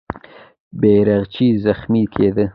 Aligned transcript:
بیرغچی 0.79 1.47
زخمي 1.63 2.03
کېده. 2.13 2.45